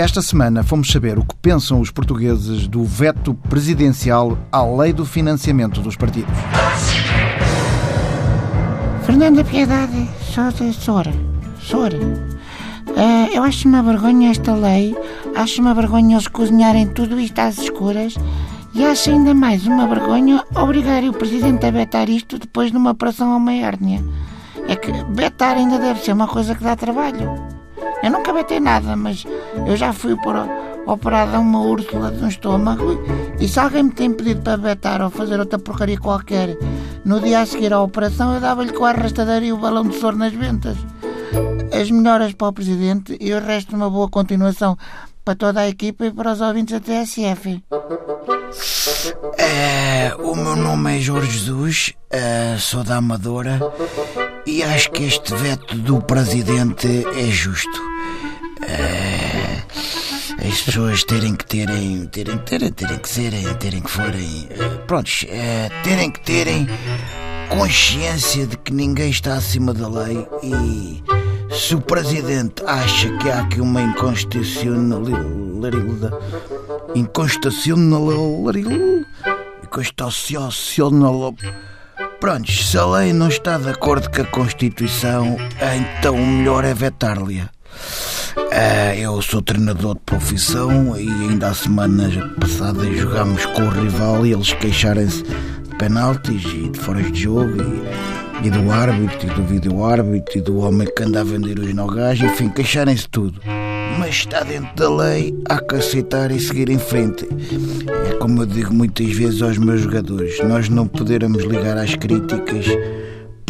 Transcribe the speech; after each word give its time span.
Esta 0.00 0.22
semana 0.22 0.62
fomos 0.62 0.88
saber 0.88 1.18
o 1.18 1.22
que 1.22 1.34
pensam 1.42 1.78
os 1.78 1.90
portugueses 1.90 2.66
do 2.66 2.82
veto 2.82 3.34
presidencial 3.34 4.38
à 4.50 4.64
lei 4.64 4.94
do 4.94 5.04
financiamento 5.04 5.82
dos 5.82 5.94
partidos. 5.94 6.34
Fernanda 9.04 9.44
Piedade, 9.44 10.08
de 10.56 10.72
Sora. 10.72 11.12
Sora. 11.60 11.98
Ah, 12.96 13.28
eu 13.30 13.42
acho 13.42 13.68
uma 13.68 13.82
vergonha 13.82 14.30
esta 14.30 14.54
lei, 14.54 14.96
acho 15.36 15.60
uma 15.60 15.74
vergonha 15.74 16.16
eles 16.16 16.28
cozinharem 16.28 16.86
tudo 16.86 17.20
isto 17.20 17.38
às 17.38 17.58
escuras 17.58 18.14
e 18.72 18.82
acho 18.82 19.10
ainda 19.10 19.34
mais 19.34 19.66
uma 19.66 19.86
vergonha 19.86 20.42
obrigar 20.56 21.04
o 21.04 21.12
Presidente 21.12 21.66
a 21.66 21.70
vetar 21.70 22.08
isto 22.08 22.38
depois 22.38 22.70
de 22.70 22.78
uma 22.78 22.92
operação 22.92 23.34
a 23.34 23.36
uma 23.36 23.52
hérnia. 23.52 24.02
É 24.66 24.74
que 24.76 24.90
vetar 25.10 25.58
ainda 25.58 25.78
deve 25.78 26.00
ser 26.00 26.12
uma 26.14 26.26
coisa 26.26 26.54
que 26.54 26.64
dá 26.64 26.74
trabalho. 26.74 27.59
Eu 28.02 28.10
nunca 28.10 28.32
vetei 28.32 28.60
nada, 28.60 28.96
mas 28.96 29.26
eu 29.66 29.76
já 29.76 29.92
fui 29.92 30.16
por 30.16 30.36
operada 30.86 31.38
uma 31.38 31.60
úrsula 31.60 32.10
de 32.10 32.24
um 32.24 32.28
estômago 32.28 33.00
e 33.38 33.46
se 33.46 33.60
alguém 33.60 33.84
me 33.84 33.90
tem 33.90 34.12
pedido 34.12 34.42
para 34.42 34.56
vetar 34.56 35.02
ou 35.02 35.10
fazer 35.10 35.38
outra 35.38 35.58
porcaria 35.58 35.98
qualquer 35.98 36.56
no 37.04 37.20
dia 37.20 37.40
a 37.40 37.46
seguir 37.46 37.72
à 37.72 37.80
operação, 37.80 38.34
eu 38.34 38.40
dava-lhe 38.40 38.72
com 38.72 38.84
a 38.84 38.90
arrastadeira 38.90 39.44
e 39.44 39.52
o 39.52 39.56
balão 39.56 39.84
de 39.84 39.98
soro 39.98 40.16
nas 40.16 40.32
ventas. 40.32 40.76
As 41.72 41.90
melhoras 41.90 42.32
para 42.32 42.48
o 42.48 42.52
Presidente 42.52 43.16
e 43.20 43.32
o 43.32 43.40
resto 43.40 43.76
uma 43.76 43.88
boa 43.88 44.08
continuação 44.08 44.76
para 45.24 45.34
toda 45.34 45.60
a 45.60 45.68
equipa 45.68 46.06
e 46.06 46.10
para 46.10 46.32
os 46.32 46.40
ouvintes 46.40 46.78
da 46.78 46.80
TSF. 46.80 47.62
É, 49.38 50.14
o 50.18 50.34
meu 50.34 50.56
nome 50.56 50.96
é 50.96 51.00
Jorge 51.00 51.30
Jesus, 51.30 51.92
é, 52.10 52.56
sou 52.58 52.82
da 52.82 52.96
Amadora 52.96 53.60
e 54.46 54.62
acho 54.62 54.90
que 54.90 55.04
este 55.04 55.34
veto 55.34 55.76
do 55.76 56.02
Presidente 56.02 57.06
é 57.16 57.26
justo. 57.26 57.89
É, 58.70 59.62
as 60.48 60.62
pessoas 60.62 61.04
terem 61.04 61.34
que 61.34 61.44
terem, 61.44 62.06
terem 62.06 62.38
que 62.38 62.44
terem, 62.44 62.72
terem 62.72 62.98
que 62.98 63.08
serem, 63.08 63.54
terem 63.54 63.80
que 63.80 63.90
forem, 63.90 64.48
é, 64.50 64.68
prontos, 64.86 65.26
é, 65.28 65.68
terem 65.82 66.10
que 66.10 66.20
terem 66.20 66.68
consciência 67.48 68.46
de 68.46 68.56
que 68.56 68.72
ninguém 68.72 69.10
está 69.10 69.34
acima 69.34 69.74
da 69.74 69.88
lei 69.88 70.24
e 70.42 71.02
se 71.52 71.74
o 71.74 71.80
Presidente 71.80 72.62
acha 72.64 73.10
que 73.18 73.28
há 73.28 73.40
aqui 73.40 73.60
uma 73.60 73.82
inconstitucionalidade. 73.82 75.26
Inconstitucionalidade. 76.94 79.06
Inconstitucionalidade. 79.64 81.54
Prontos, 82.20 82.70
se 82.70 82.78
a 82.78 82.86
lei 82.86 83.12
não 83.12 83.26
está 83.28 83.58
de 83.58 83.70
acordo 83.70 84.08
com 84.10 84.22
a 84.22 84.26
Constituição, 84.26 85.36
então 85.60 86.14
o 86.14 86.26
melhor 86.26 86.64
é 86.64 86.72
vetar-lhe. 86.72 87.42
Uh, 88.50 88.94
eu 88.98 89.22
sou 89.22 89.40
treinador 89.40 89.94
de 89.94 90.00
profissão 90.00 90.98
e 90.98 91.08
ainda 91.08 91.50
a 91.50 91.54
semana 91.54 92.34
passada 92.40 92.82
jogámos 92.92 93.46
com 93.46 93.62
o 93.62 93.68
rival 93.68 94.26
e 94.26 94.32
eles 94.32 94.52
queixarem-se 94.54 95.22
de 95.22 95.76
penaltis 95.78 96.42
e 96.46 96.68
de 96.68 96.76
foras 96.76 97.12
de 97.12 97.22
jogo 97.22 97.62
e, 98.42 98.48
e 98.48 98.50
do 98.50 98.68
árbitro 98.72 99.30
e 99.30 99.34
do 99.34 99.44
vídeo-árbitro 99.44 100.38
e 100.38 100.40
do 100.40 100.58
homem 100.58 100.88
que 100.96 101.02
anda 101.04 101.20
a 101.20 101.24
vender 101.24 101.60
os 101.60 101.72
nogás, 101.72 102.20
enfim, 102.20 102.48
queixarem-se 102.48 103.08
tudo. 103.08 103.40
Mas 104.00 104.16
está 104.16 104.42
dentro 104.42 104.74
da 104.74 104.96
lei, 104.96 105.32
há 105.48 105.60
que 105.60 105.76
aceitar 105.76 106.32
e 106.32 106.40
seguir 106.40 106.70
em 106.70 106.78
frente. 106.78 107.28
É 108.10 108.14
como 108.16 108.42
eu 108.42 108.46
digo 108.46 108.74
muitas 108.74 109.12
vezes 109.12 109.42
aos 109.42 109.58
meus 109.58 109.82
jogadores: 109.82 110.42
nós 110.42 110.68
não 110.68 110.88
poderemos 110.88 111.44
ligar 111.44 111.78
às 111.78 111.94
críticas 111.94 112.66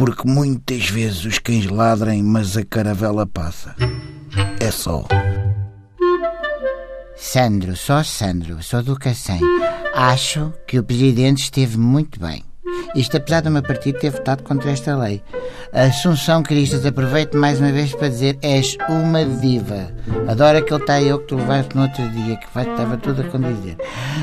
porque 0.00 0.26
muitas 0.26 0.88
vezes 0.88 1.26
os 1.26 1.38
cães 1.38 1.66
ladrem, 1.66 2.22
mas 2.22 2.56
a 2.56 2.64
caravela 2.64 3.26
passa. 3.26 3.76
É 4.60 4.70
só. 4.70 5.02
Sandro, 7.16 7.74
só 7.74 8.02
Sandro, 8.02 8.62
sou 8.62 8.82
do 8.82 8.94
Cacém. 8.94 9.40
Acho 9.94 10.52
que 10.66 10.78
o 10.78 10.84
Presidente 10.84 11.44
esteve 11.44 11.78
muito 11.78 12.20
bem. 12.20 12.44
Isto 12.94 13.16
apesar 13.16 13.40
do 13.40 13.50
meu 13.50 13.62
partido 13.62 13.98
ter 13.98 14.10
votado 14.10 14.42
contra 14.42 14.70
esta 14.70 14.94
lei. 14.96 15.22
Assunção 15.72 16.42
Cristas, 16.42 16.84
aproveito 16.84 17.38
mais 17.38 17.58
uma 17.58 17.72
vez 17.72 17.94
para 17.94 18.08
dizer: 18.08 18.38
és 18.42 18.76
uma 18.88 19.24
diva. 19.24 19.90
Adoro 20.28 20.58
aquele 20.58 20.84
tá 20.84 21.00
eu 21.00 21.20
que 21.20 21.28
tu 21.28 21.36
levaste 21.36 21.74
no 21.74 21.82
outro 21.82 22.06
dia, 22.10 22.36
que 22.36 22.46
estava 22.46 22.96
tudo 22.98 23.22
a 23.22 23.24
condizer. 23.24 23.76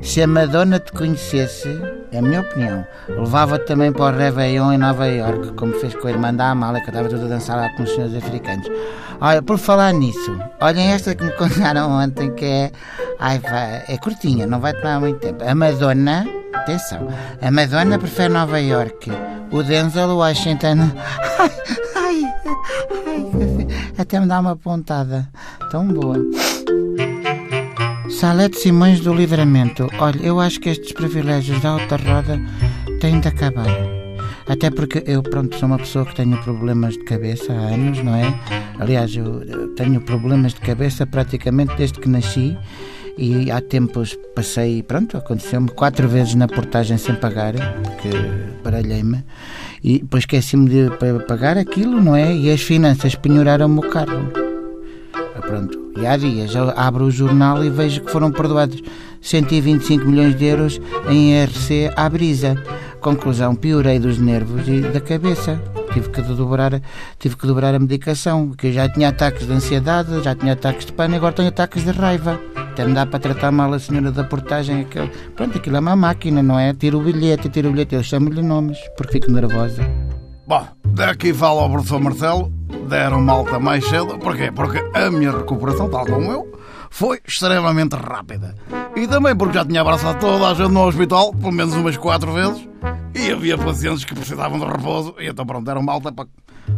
Se 0.00 0.22
a 0.22 0.26
Madonna 0.26 0.78
te 0.78 0.92
conhecesse, 0.92 1.68
é 2.12 2.18
a 2.18 2.22
minha 2.22 2.40
opinião, 2.40 2.86
levava-te 3.08 3.66
também 3.66 3.92
para 3.92 4.14
o 4.14 4.18
Réveillon 4.18 4.72
em 4.72 4.78
Nova 4.78 5.06
York, 5.06 5.52
como 5.52 5.72
fez 5.74 5.94
com 5.94 6.08
a 6.08 6.10
irmã 6.10 6.32
da 6.32 6.50
Amália, 6.50 6.82
que 6.82 6.90
estava 6.90 7.08
tudo 7.08 7.24
a 7.24 7.28
dançar 7.28 7.56
lá 7.56 7.68
com 7.70 7.82
os 7.82 7.90
senhores 7.90 8.14
africanos. 8.14 8.68
Olha, 9.20 9.42
por 9.42 9.58
falar 9.58 9.92
nisso, 9.92 10.38
olhem 10.60 10.92
esta 10.92 11.14
que 11.14 11.24
me 11.24 11.32
contaram 11.36 11.90
ontem, 11.90 12.32
que 12.34 12.44
é. 12.44 12.72
Ai, 13.18 13.38
vai, 13.38 13.84
é 13.88 13.96
curtinha, 13.98 14.46
não 14.46 14.60
vai 14.60 14.74
tomar 14.74 15.00
muito 15.00 15.20
tempo. 15.20 15.42
A 15.44 15.54
Madonna 15.54 16.26
Atenção, 16.62 17.08
a 17.40 17.50
Madonna 17.50 17.98
prefere 17.98 18.32
Nova 18.32 18.60
York, 18.60 19.10
o 19.50 19.62
Denzel 19.64 20.16
Washington. 20.16 20.92
Ai, 21.40 21.50
ai, 21.96 22.24
ai, 23.06 23.66
até 23.98 24.20
me 24.20 24.26
dá 24.26 24.38
uma 24.38 24.54
pontada. 24.54 25.28
Tão 25.70 25.88
boa. 25.88 26.18
Salete 28.22 28.56
Simões 28.56 29.00
do 29.00 29.12
Livramento. 29.12 29.88
Olha, 29.98 30.20
eu 30.22 30.38
acho 30.38 30.60
que 30.60 30.68
estes 30.68 30.92
privilégios 30.92 31.60
da 31.60 31.70
alta 31.70 31.96
roda 31.96 32.40
têm 33.00 33.18
de 33.18 33.26
acabar. 33.26 33.66
Até 34.46 34.70
porque 34.70 35.02
eu, 35.08 35.24
pronto, 35.24 35.58
sou 35.58 35.66
uma 35.66 35.76
pessoa 35.76 36.06
que 36.06 36.14
tenho 36.14 36.40
problemas 36.44 36.94
de 36.94 37.02
cabeça 37.02 37.52
há 37.52 37.74
anos, 37.74 37.98
não 37.98 38.14
é? 38.14 38.32
Aliás, 38.78 39.12
eu 39.16 39.74
tenho 39.74 40.00
problemas 40.00 40.54
de 40.54 40.60
cabeça 40.60 41.04
praticamente 41.04 41.74
desde 41.74 41.98
que 41.98 42.08
nasci 42.08 42.56
e 43.18 43.50
há 43.50 43.60
tempos 43.60 44.16
passei, 44.36 44.84
pronto, 44.84 45.16
aconteceu-me 45.16 45.70
quatro 45.70 46.06
vezes 46.06 46.36
na 46.36 46.46
portagem 46.46 46.98
sem 46.98 47.16
pagar, 47.16 47.54
porque 47.82 48.08
baralhei-me, 48.62 49.24
e 49.82 49.98
depois 49.98 50.22
esqueci-me 50.22 50.70
de 50.70 50.90
pagar 51.26 51.58
aquilo, 51.58 52.00
não 52.00 52.14
é? 52.14 52.32
E 52.32 52.52
as 52.52 52.62
finanças 52.62 53.16
penhoraram-me 53.16 53.80
o 53.80 53.90
carro. 53.90 54.30
Ah, 55.12 55.40
pronto, 55.40 55.81
e 55.96 56.06
há 56.06 56.16
dias 56.16 56.54
eu 56.54 56.72
abro 56.76 57.06
o 57.06 57.10
jornal 57.10 57.64
e 57.64 57.70
vejo 57.70 58.00
que 58.00 58.10
foram 58.10 58.30
perdoados 58.30 58.82
125 59.20 60.06
milhões 60.06 60.36
de 60.36 60.44
euros 60.44 60.80
em 61.08 61.32
IRC 61.32 61.90
à 61.96 62.08
brisa. 62.08 62.56
Conclusão, 63.00 63.54
piorei 63.54 63.98
dos 63.98 64.18
nervos 64.18 64.68
e 64.68 64.80
da 64.80 65.00
cabeça 65.00 65.60
tive 65.92 66.08
que 66.08 66.22
dobrar, 66.22 66.80
tive 67.18 67.36
que 67.36 67.46
dobrar 67.46 67.74
a 67.74 67.78
medicação, 67.78 68.48
porque 68.48 68.68
eu 68.68 68.72
já 68.72 68.88
tinha 68.88 69.08
ataques 69.08 69.46
de 69.46 69.52
ansiedade, 69.52 70.22
já 70.22 70.34
tinha 70.34 70.54
ataques 70.54 70.86
de 70.86 70.92
pânico, 70.92 71.18
agora 71.18 71.34
tenho 71.34 71.48
ataques 71.48 71.84
de 71.84 71.90
raiva. 71.90 72.40
Até 72.54 72.86
me 72.86 72.94
dá 72.94 73.04
para 73.04 73.18
tratar 73.18 73.52
mal 73.52 73.72
a 73.74 73.78
senhora 73.78 74.10
da 74.10 74.24
portagem. 74.24 74.80
Aquele... 74.80 75.08
Pronto, 75.36 75.58
aquilo 75.58 75.76
é 75.76 75.80
uma 75.80 75.94
máquina, 75.94 76.42
não 76.42 76.58
é? 76.58 76.72
Tiro 76.72 77.00
o 77.00 77.02
bilhete, 77.02 77.50
tiro 77.50 77.68
o 77.68 77.72
bilhete. 77.72 77.94
Eu 77.94 78.02
chamo-lhe 78.02 78.40
nomes, 78.40 78.78
porque 78.96 79.20
fico 79.20 79.30
nervosa. 79.30 79.82
Bom, 80.46 80.66
daqui 80.86 81.34
fala 81.34 81.62
ao 81.62 81.70
professor 81.70 82.00
Marcelo. 82.00 82.50
Deram 82.88 83.20
malta 83.20 83.58
mais 83.58 83.86
cedo. 83.86 84.18
Porquê? 84.18 84.50
Porque 84.50 84.78
a 84.94 85.10
minha 85.10 85.30
recuperação, 85.30 85.88
tal 85.88 86.06
como 86.06 86.30
eu, 86.30 86.60
foi 86.90 87.20
extremamente 87.26 87.94
rápida. 87.96 88.54
E 88.94 89.06
também 89.06 89.34
porque 89.36 89.54
já 89.54 89.64
tinha 89.64 89.80
abraçado 89.80 90.18
toda 90.18 90.48
a 90.48 90.54
gente 90.54 90.70
no 90.70 90.86
hospital, 90.86 91.32
pelo 91.34 91.52
menos 91.52 91.74
umas 91.74 91.96
quatro 91.96 92.32
vezes. 92.32 92.68
E 93.14 93.30
havia 93.30 93.56
pacientes 93.56 94.04
que 94.04 94.14
precisavam 94.14 94.58
de 94.58 94.64
repouso. 94.64 95.14
E 95.18 95.28
então, 95.28 95.46
pronto, 95.46 95.64
deram 95.64 95.82
malta 95.82 96.12
para 96.12 96.26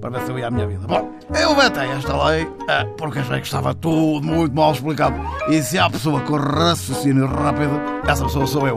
para 0.00 0.10
ver 0.10 0.24
se 0.24 0.30
eu 0.30 0.38
ia 0.38 0.48
à 0.48 0.50
minha 0.50 0.66
vida. 0.66 0.86
Bom, 0.86 1.10
eu 1.38 1.54
vetei 1.54 1.88
esta 1.88 2.24
lei 2.28 2.48
é, 2.68 2.84
porque 2.96 3.18
achei 3.18 3.40
que 3.40 3.46
estava 3.46 3.74
tudo 3.74 4.26
muito 4.26 4.54
mal 4.54 4.72
explicado. 4.72 5.16
E 5.48 5.62
se 5.62 5.78
há 5.78 5.88
pessoa 5.88 6.20
com 6.20 6.36
raciocínio 6.36 7.26
rápido, 7.26 7.80
essa 8.06 8.24
pessoa 8.24 8.46
sou 8.46 8.66
eu. 8.66 8.76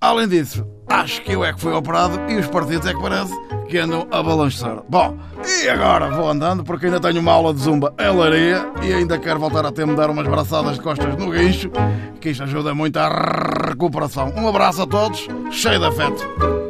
Além 0.00 0.28
disso, 0.28 0.66
acho 0.88 1.22
que 1.22 1.32
eu 1.32 1.44
é 1.44 1.52
que 1.52 1.60
fui 1.60 1.72
operado 1.72 2.20
e 2.30 2.36
os 2.36 2.46
partidos 2.46 2.86
é 2.86 2.94
que 2.94 3.00
parece 3.00 3.34
que 3.74 3.78
andam 3.80 4.06
a 4.08 4.22
balançar. 4.22 4.84
Bom, 4.88 5.18
e 5.44 5.68
agora 5.68 6.08
vou 6.08 6.30
andando 6.30 6.62
porque 6.62 6.86
ainda 6.86 7.00
tenho 7.00 7.18
uma 7.18 7.32
aula 7.32 7.52
de 7.52 7.58
zumba 7.58 7.92
em 7.98 8.16
Laria 8.16 8.64
e 8.84 8.92
ainda 8.94 9.18
quero 9.18 9.40
voltar 9.40 9.66
a 9.66 9.72
ter 9.72 9.84
me 9.84 9.96
dar 9.96 10.10
umas 10.10 10.28
braçadas 10.28 10.76
de 10.76 10.80
costas 10.80 11.16
no 11.16 11.32
guincho, 11.32 11.72
que 12.20 12.30
isto 12.30 12.44
ajuda 12.44 12.72
muito 12.72 12.96
à 12.98 13.08
recuperação. 13.66 14.32
Um 14.36 14.46
abraço 14.46 14.82
a 14.82 14.86
todos, 14.86 15.26
cheio 15.50 15.80
de 15.80 15.86
afeto. 15.86 16.63